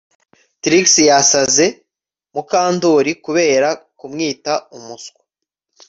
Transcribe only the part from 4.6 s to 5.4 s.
umuswa